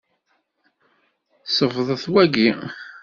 Ṣfeḍet 1.55 2.03
wagi. 2.11 2.49